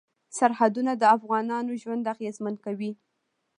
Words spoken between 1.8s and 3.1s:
ژوند اغېزمن کوي.